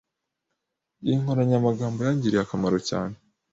[1.03, 3.15] Iyi nkoranyamagambo yangiriye akamaro cyane.